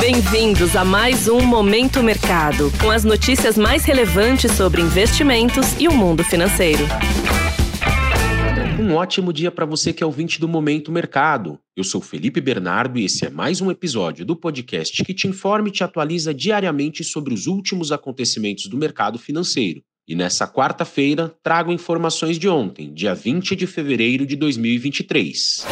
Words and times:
Bem-vindos 0.00 0.76
a 0.76 0.84
mais 0.84 1.26
um 1.26 1.40
Momento 1.40 2.04
Mercado, 2.04 2.70
com 2.80 2.88
as 2.88 3.02
notícias 3.02 3.58
mais 3.58 3.84
relevantes 3.84 4.52
sobre 4.52 4.80
investimentos 4.80 5.74
e 5.78 5.88
o 5.88 5.92
mundo 5.92 6.22
financeiro. 6.22 6.84
Um 8.80 8.94
ótimo 8.94 9.32
dia 9.32 9.50
para 9.50 9.66
você 9.66 9.92
que 9.92 10.00
é 10.00 10.06
ouvinte 10.06 10.40
do 10.40 10.46
Momento 10.46 10.92
Mercado. 10.92 11.58
Eu 11.76 11.82
sou 11.82 12.00
Felipe 12.00 12.40
Bernardo 12.40 12.96
e 12.96 13.06
esse 13.06 13.26
é 13.26 13.30
mais 13.30 13.60
um 13.60 13.72
episódio 13.72 14.24
do 14.24 14.36
podcast 14.36 15.02
que 15.02 15.12
te 15.12 15.26
informa 15.26 15.66
e 15.66 15.72
te 15.72 15.82
atualiza 15.82 16.32
diariamente 16.32 17.02
sobre 17.02 17.34
os 17.34 17.48
últimos 17.48 17.90
acontecimentos 17.90 18.66
do 18.66 18.78
mercado 18.78 19.18
financeiro. 19.18 19.82
E 20.06 20.14
nessa 20.14 20.46
quarta-feira 20.46 21.34
trago 21.42 21.72
informações 21.72 22.38
de 22.38 22.48
ontem, 22.48 22.94
dia 22.94 23.16
20 23.16 23.56
de 23.56 23.66
fevereiro 23.66 24.24
de 24.24 24.36
2023. 24.36 25.66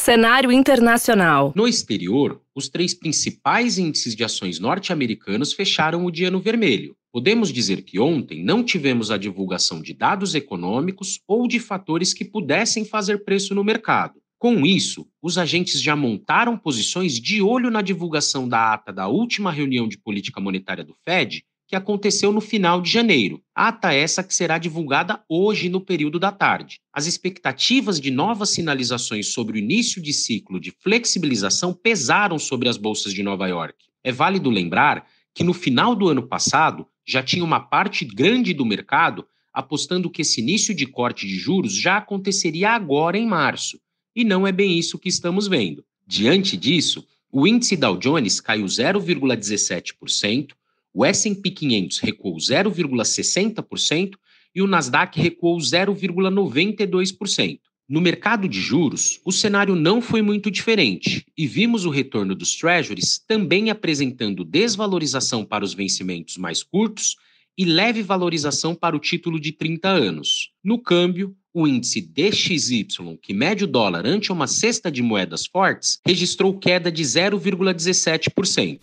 Cenário 0.00 0.50
internacional. 0.50 1.52
No 1.54 1.68
exterior, 1.68 2.40
os 2.54 2.70
três 2.70 2.94
principais 2.94 3.76
índices 3.76 4.16
de 4.16 4.24
ações 4.24 4.58
norte-americanos 4.58 5.52
fecharam 5.52 6.06
o 6.06 6.10
dia 6.10 6.30
no 6.30 6.40
vermelho. 6.40 6.96
Podemos 7.12 7.52
dizer 7.52 7.82
que 7.82 8.00
ontem 8.00 8.42
não 8.42 8.64
tivemos 8.64 9.10
a 9.10 9.18
divulgação 9.18 9.82
de 9.82 9.92
dados 9.92 10.34
econômicos 10.34 11.20
ou 11.28 11.46
de 11.46 11.60
fatores 11.60 12.14
que 12.14 12.24
pudessem 12.24 12.82
fazer 12.82 13.24
preço 13.24 13.54
no 13.54 13.62
mercado. 13.62 14.14
Com 14.38 14.64
isso, 14.64 15.06
os 15.20 15.36
agentes 15.36 15.82
já 15.82 15.94
montaram 15.94 16.56
posições 16.56 17.20
de 17.20 17.42
olho 17.42 17.70
na 17.70 17.82
divulgação 17.82 18.48
da 18.48 18.72
ata 18.72 18.90
da 18.90 19.06
última 19.06 19.52
reunião 19.52 19.86
de 19.86 19.98
política 19.98 20.40
monetária 20.40 20.82
do 20.82 20.96
Fed 21.04 21.44
que 21.70 21.76
aconteceu 21.76 22.32
no 22.32 22.40
final 22.40 22.82
de 22.82 22.90
janeiro. 22.90 23.40
Ata 23.54 23.94
essa 23.94 24.24
que 24.24 24.34
será 24.34 24.58
divulgada 24.58 25.22
hoje 25.28 25.68
no 25.68 25.80
período 25.80 26.18
da 26.18 26.32
tarde. 26.32 26.80
As 26.92 27.06
expectativas 27.06 28.00
de 28.00 28.10
novas 28.10 28.50
sinalizações 28.50 29.28
sobre 29.28 29.56
o 29.56 29.62
início 29.62 30.02
de 30.02 30.12
ciclo 30.12 30.58
de 30.58 30.72
flexibilização 30.72 31.72
pesaram 31.72 32.40
sobre 32.40 32.68
as 32.68 32.76
bolsas 32.76 33.14
de 33.14 33.22
Nova 33.22 33.46
York. 33.46 33.84
É 34.02 34.10
válido 34.10 34.50
lembrar 34.50 35.06
que 35.32 35.44
no 35.44 35.54
final 35.54 35.94
do 35.94 36.08
ano 36.08 36.26
passado 36.26 36.88
já 37.06 37.22
tinha 37.22 37.44
uma 37.44 37.60
parte 37.60 38.04
grande 38.04 38.52
do 38.52 38.66
mercado 38.66 39.24
apostando 39.52 40.10
que 40.10 40.22
esse 40.22 40.40
início 40.40 40.74
de 40.74 40.86
corte 40.86 41.24
de 41.24 41.36
juros 41.36 41.72
já 41.72 41.98
aconteceria 41.98 42.70
agora 42.70 43.16
em 43.16 43.28
março. 43.28 43.78
E 44.16 44.24
não 44.24 44.44
é 44.44 44.50
bem 44.50 44.76
isso 44.76 44.98
que 44.98 45.08
estamos 45.08 45.46
vendo. 45.46 45.84
Diante 46.04 46.56
disso, 46.56 47.06
o 47.30 47.46
índice 47.46 47.76
Dow 47.76 47.96
Jones 47.96 48.40
caiu 48.40 48.66
0,17%, 48.66 50.48
o 50.92 51.04
S&P 51.04 51.50
500 51.50 51.98
recuou 52.00 52.36
0,60% 52.36 54.12
e 54.54 54.62
o 54.62 54.66
Nasdaq 54.66 55.20
recuou 55.20 55.58
0,92%. 55.58 57.60
No 57.88 58.00
mercado 58.00 58.48
de 58.48 58.60
juros, 58.60 59.20
o 59.24 59.32
cenário 59.32 59.74
não 59.74 60.00
foi 60.00 60.22
muito 60.22 60.48
diferente 60.48 61.26
e 61.36 61.46
vimos 61.46 61.84
o 61.84 61.90
retorno 61.90 62.36
dos 62.36 62.54
treasuries 62.54 63.20
também 63.26 63.68
apresentando 63.68 64.44
desvalorização 64.44 65.44
para 65.44 65.64
os 65.64 65.74
vencimentos 65.74 66.36
mais 66.36 66.62
curtos 66.62 67.16
e 67.58 67.64
leve 67.64 68.00
valorização 68.00 68.76
para 68.76 68.94
o 68.94 69.00
título 69.00 69.40
de 69.40 69.50
30 69.50 69.88
anos. 69.88 70.50
No 70.62 70.78
câmbio, 70.78 71.34
o 71.52 71.66
índice 71.66 72.00
DXY, 72.00 72.86
que 73.20 73.34
mede 73.34 73.64
o 73.64 73.66
dólar 73.66 74.06
ante 74.06 74.30
uma 74.30 74.46
cesta 74.46 74.90
de 74.90 75.02
moedas 75.02 75.46
fortes, 75.46 75.98
registrou 76.06 76.56
queda 76.56 76.92
de 76.92 77.02
0,17%. 77.02 78.78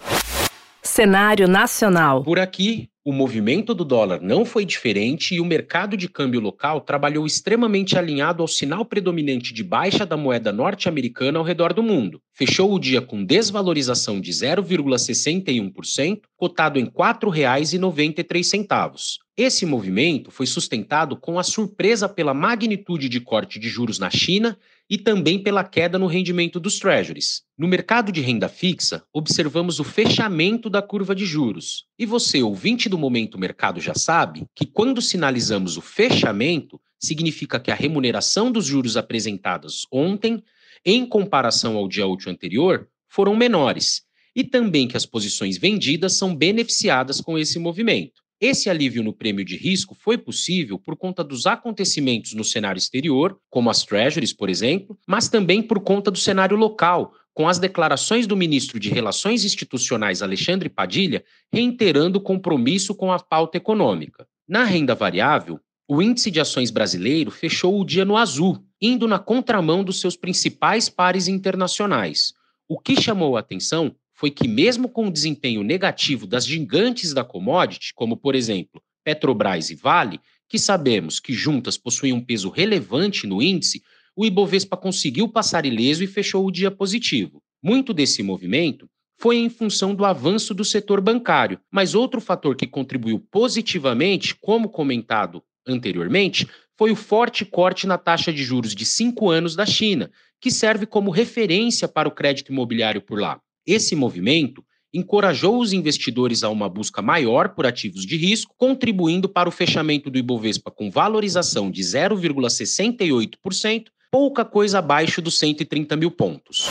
Cenário 0.98 1.48
nacional. 1.48 2.24
Por 2.24 2.40
aqui, 2.40 2.90
o 3.06 3.14
movimento 3.14 3.76
do 3.76 3.86
dólar 3.86 4.20
não 4.20 4.44
foi 4.44 4.66
diferente 4.66 5.36
e 5.36 5.40
o 5.40 5.46
mercado 5.46 5.96
de 5.96 6.10
câmbio 6.10 6.40
local 6.40 6.82
trabalhou 6.82 7.24
extremamente 7.24 7.96
alinhado 7.96 8.42
ao 8.42 8.48
sinal 8.48 8.84
predominante 8.84 9.54
de 9.54 9.64
baixa 9.64 10.08
da 10.08 10.18
moeda 10.18 10.52
norte-americana 10.52 11.38
ao 11.38 11.46
redor 11.46 11.72
do 11.72 11.84
mundo. 11.84 12.20
Fechou 12.34 12.74
o 12.74 12.80
dia 12.80 13.00
com 13.00 13.24
desvalorização 13.24 14.20
de 14.20 14.32
0,61%, 14.32 16.22
cotado 16.36 16.80
em 16.80 16.86
R$ 16.86 16.90
4,93. 16.90 19.20
Esse 19.38 19.68
movimento 19.68 20.32
foi 20.32 20.48
sustentado 20.48 21.16
com 21.16 21.38
a 21.38 21.44
surpresa 21.44 22.10
pela 22.10 22.34
magnitude 22.34 23.08
de 23.08 23.22
corte 23.22 23.60
de 23.60 23.70
juros 23.70 24.00
na 24.00 24.10
China 24.10 24.58
e 24.90 24.98
também 24.98 25.38
pela 25.38 25.64
queda 25.64 26.00
no 26.00 26.08
rendimento 26.08 26.60
dos 26.60 26.80
treasuries. 26.80 27.44
No 27.56 27.68
mercado 27.68 28.12
de 28.12 28.20
renda 28.20 28.50
fixa, 28.50 29.04
observamos 29.14 29.80
o 29.80 29.84
fechamento 29.84 30.72
da 30.72 30.82
curva 30.82 31.14
de 31.14 31.24
juros. 31.24 31.86
E 32.00 32.04
você, 32.04 32.42
ouvinte 32.42 32.90
do 32.90 32.98
Momento 32.98 33.38
Mercado, 33.38 33.80
já 33.80 33.94
sabe 33.94 34.48
que 34.56 34.66
quando 34.66 35.04
sinalizamos 35.04 35.78
o 35.78 35.82
fechamento, 35.82 36.82
significa 37.00 37.60
que 37.60 37.70
a 37.70 37.76
remuneração 37.76 38.52
dos 38.52 38.66
juros 38.66 38.98
apresentados 38.98 39.86
ontem, 39.92 40.44
em 40.84 41.06
comparação 41.06 41.78
ao 41.78 41.88
dia 41.88 42.08
útil 42.08 42.32
anterior, 42.32 42.90
foram 43.08 43.36
menores, 43.36 44.02
e 44.36 44.44
também 44.44 44.88
que 44.88 44.98
as 44.98 45.06
posições 45.06 45.60
vendidas 45.60 46.14
são 46.14 46.36
beneficiadas 46.36 47.22
com 47.22 47.38
esse 47.38 47.60
movimento. 47.60 48.26
Esse 48.40 48.70
alívio 48.70 49.02
no 49.02 49.14
prêmio 49.14 49.44
de 49.44 49.58
risco 49.58 49.96
foi 49.96 50.16
possível 50.16 50.78
por 50.78 50.96
conta 50.96 51.24
dos 51.24 51.48
acontecimentos 51.48 52.34
no 52.34 52.44
cenário 52.44 52.78
exterior, 52.78 53.40
como 53.50 53.70
as 53.70 53.84
treasuries, 53.84 54.32
por 54.32 54.48
exemplo, 54.48 54.96
mas 55.08 55.28
também 55.28 55.62
por 55.62 55.80
conta 55.80 56.12
do 56.12 56.20
cenário 56.20 56.56
local, 56.56 57.14
com 57.34 57.50
as 57.50 57.58
declarações 57.58 58.28
do 58.28 58.38
ministro 58.38 58.80
de 58.80 58.90
Relações 58.90 59.44
Institucionais 59.44 60.22
Alexandre 60.22 60.70
Padilha 60.70 61.24
reiterando 61.52 62.20
o 62.20 62.22
compromisso 62.22 62.94
com 62.94 63.12
a 63.12 63.20
pauta 63.20 63.58
econômica. 63.58 64.28
Na 64.48 64.64
renda 64.64 64.94
variável, 64.94 65.60
o 65.88 66.00
índice 66.02 66.30
de 66.30 66.40
ações 66.40 66.70
brasileiro 66.70 67.32
fechou 67.32 67.80
o 67.80 67.86
dia 67.86 68.06
no 68.06 68.18
azul, 68.18 68.64
indo 68.80 69.08
na 69.08 69.18
contramão 69.18 69.84
dos 69.84 70.00
seus 70.00 70.16
principais 70.16 70.90
pares 70.90 71.28
internacionais. 71.28 72.34
O 72.68 72.78
que 72.78 73.02
chamou 73.02 73.36
a 73.36 73.40
atenção 73.40 73.96
foi 74.18 74.32
que, 74.32 74.48
mesmo 74.48 74.90
com 74.90 75.08
o 75.08 75.12
desempenho 75.12 75.62
negativo 75.62 76.26
das 76.26 76.44
gigantes 76.44 77.14
da 77.14 77.24
commodity, 77.24 77.94
como 77.94 78.18
por 78.18 78.34
exemplo 78.34 78.82
Petrobras 79.04 79.70
e 79.70 79.76
Vale, 79.76 80.20
que 80.50 80.58
sabemos 80.58 81.20
que 81.20 81.34
juntas 81.34 81.78
possuem 81.78 82.14
um 82.14 82.26
peso 82.26 82.50
relevante 82.50 83.28
no 83.28 83.44
índice, 83.44 83.84
o 84.16 84.26
Ibovespa 84.26 84.76
conseguiu 84.76 85.30
passar 85.30 85.68
ileso 85.68 86.04
e 86.04 86.08
fechou 86.08 86.48
o 86.48 86.52
dia 86.52 86.72
positivo. 86.72 87.44
Muito 87.62 87.94
desse 87.94 88.24
movimento 88.24 88.90
foi 89.20 89.38
em 89.38 89.50
função 89.50 89.94
do 89.94 90.04
avanço 90.04 90.52
do 90.52 90.66
setor 90.66 91.00
bancário, 91.00 91.60
mas 91.72 91.94
outro 91.94 92.20
fator 92.20 92.56
que 92.56 92.66
contribuiu 92.66 93.20
positivamente, 93.20 94.34
como 94.34 94.70
comentado 94.70 95.44
anteriormente, 95.68 96.48
foi 96.76 96.90
o 96.90 96.96
forte 96.96 97.46
corte 97.46 97.86
na 97.86 98.00
taxa 98.00 98.34
de 98.34 98.44
juros 98.44 98.74
de 98.74 98.86
cinco 98.86 99.30
anos 99.30 99.56
da 99.56 99.66
China, 99.66 100.10
que 100.42 100.50
serve 100.50 100.88
como 100.88 101.12
referência 101.12 101.88
para 101.88 102.08
o 102.08 102.12
crédito 102.12 102.52
imobiliário 102.52 103.02
por 103.02 103.20
lá. 103.20 103.40
Esse 103.68 103.98
movimento 103.98 104.64
encorajou 104.94 105.60
os 105.60 105.74
investidores 105.74 106.42
a 106.42 106.50
uma 106.50 106.70
busca 106.70 107.02
maior 107.02 107.50
por 107.50 107.66
ativos 107.66 108.06
de 108.06 108.16
risco, 108.16 108.56
contribuindo 108.58 109.28
para 109.28 109.50
o 109.50 109.52
fechamento 109.52 110.10
do 110.10 110.18
Ibovespa 110.18 110.72
com 110.72 110.90
valorização 110.90 111.70
de 111.70 111.82
0,68%, 111.82 113.88
pouca 114.10 114.46
coisa 114.46 114.80
abaixo 114.80 115.22
dos 115.22 115.38
130 115.38 115.98
mil 115.98 116.10
pontos. 116.10 116.70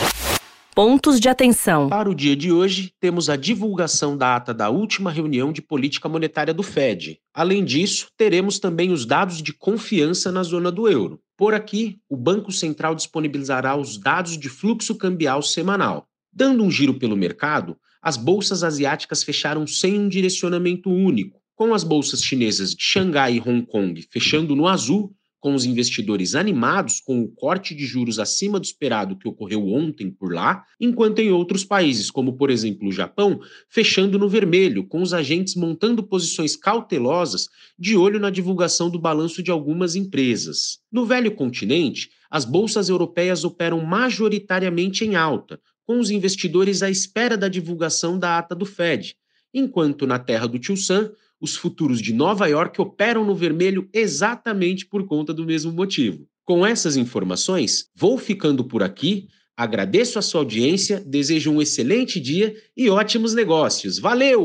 Pontos 0.73 1.19
de 1.19 1.29
atenção. 1.29 1.87
Para 1.87 2.09
o 2.09 2.15
dia 2.15 2.35
de 2.35 2.51
hoje, 2.51 2.91
temos 2.99 3.29
a 3.29 3.35
divulgação 3.35 4.17
da 4.17 4.35
ata 4.35 4.51
da 4.51 4.71
última 4.71 5.11
reunião 5.11 5.51
de 5.51 5.61
política 5.61 6.09
monetária 6.09 6.53
do 6.53 6.63
Fed. 6.63 7.19
Além 7.31 7.63
disso, 7.63 8.07
teremos 8.17 8.57
também 8.57 8.91
os 8.91 9.05
dados 9.05 9.43
de 9.43 9.53
confiança 9.53 10.31
na 10.31 10.41
zona 10.41 10.71
do 10.71 10.89
euro. 10.89 11.19
Por 11.37 11.53
aqui, 11.53 11.99
o 12.09 12.17
Banco 12.17 12.51
Central 12.51 12.95
disponibilizará 12.95 13.75
os 13.75 13.99
dados 13.99 14.35
de 14.35 14.49
fluxo 14.49 14.95
cambial 14.95 15.43
semanal. 15.43 16.07
Dando 16.39 16.63
um 16.63 16.69
giro 16.69 16.93
pelo 16.93 17.17
mercado, 17.17 17.75
as 17.99 18.15
bolsas 18.15 18.63
asiáticas 18.63 19.23
fecharam 19.23 19.65
sem 19.65 19.97
um 19.97 20.07
direcionamento 20.07 20.87
único, 20.87 21.41
com 21.55 21.73
as 21.73 21.83
bolsas 21.83 22.21
chinesas 22.21 22.75
de 22.75 22.83
Xangai 22.83 23.37
e 23.37 23.39
Hong 23.39 23.65
Kong 23.65 23.99
fechando 24.03 24.55
no 24.55 24.67
azul, 24.67 25.11
com 25.39 25.55
os 25.55 25.65
investidores 25.65 26.35
animados 26.35 26.99
com 26.99 27.23
o 27.23 27.27
corte 27.27 27.73
de 27.73 27.87
juros 27.87 28.19
acima 28.19 28.59
do 28.59 28.65
esperado 28.65 29.17
que 29.17 29.27
ocorreu 29.27 29.67
ontem 29.67 30.11
por 30.11 30.31
lá, 30.31 30.63
enquanto 30.79 31.17
em 31.17 31.31
outros 31.31 31.63
países, 31.63 32.11
como 32.11 32.33
por 32.33 32.51
exemplo 32.51 32.87
o 32.87 32.91
Japão, 32.91 33.39
fechando 33.67 34.19
no 34.19 34.29
vermelho, 34.29 34.87
com 34.87 35.01
os 35.01 35.15
agentes 35.15 35.55
montando 35.55 36.03
posições 36.03 36.55
cautelosas 36.55 37.47
de 37.79 37.97
olho 37.97 38.19
na 38.19 38.29
divulgação 38.29 38.91
do 38.91 38.99
balanço 38.99 39.41
de 39.41 39.49
algumas 39.49 39.95
empresas. 39.95 40.77
No 40.91 41.03
velho 41.03 41.31
continente, 41.31 42.11
as 42.29 42.45
bolsas 42.45 42.89
europeias 42.89 43.43
operam 43.43 43.83
majoritariamente 43.83 45.03
em 45.03 45.15
alta, 45.15 45.59
com 45.87 45.99
os 45.99 46.11
investidores 46.11 46.83
à 46.83 46.89
espera 46.89 47.37
da 47.37 47.47
divulgação 47.47 48.19
da 48.19 48.37
ata 48.37 48.53
do 48.53 48.65
Fed, 48.65 49.15
enquanto 49.53 50.05
na 50.05 50.19
terra 50.19 50.45
do 50.45 50.59
Tio 50.59 50.75
Sam, 50.75 51.11
os 51.39 51.55
futuros 51.55 52.01
de 52.01 52.13
Nova 52.13 52.45
York 52.47 52.81
operam 52.81 53.23
no 53.23 53.33
vermelho 53.33 53.87
exatamente 53.93 54.85
por 54.85 55.05
conta 55.05 55.33
do 55.33 55.45
mesmo 55.45 55.71
motivo. 55.71 56.27
Com 56.43 56.65
essas 56.65 56.97
informações, 56.97 57.89
vou 57.95 58.17
ficando 58.17 58.65
por 58.65 58.83
aqui. 58.83 59.27
Agradeço 59.55 60.19
a 60.19 60.21
sua 60.21 60.41
audiência, 60.41 60.99
desejo 61.05 61.51
um 61.51 61.61
excelente 61.61 62.19
dia 62.19 62.53
e 62.75 62.89
ótimos 62.89 63.33
negócios. 63.33 63.97
Valeu! 63.97 64.43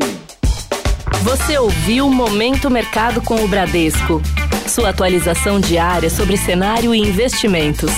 Você 1.23 1.59
ouviu 1.59 2.09
Momento 2.09 2.71
Mercado 2.71 3.21
com 3.23 3.45
o 3.45 3.49
Bradesco. 3.49 4.21
Sua 4.69 4.91
atualização 4.91 5.61
diária 5.61 6.09
sobre 6.09 6.37
cenário 6.37 6.95
e 6.95 6.99
investimentos. 6.99 7.91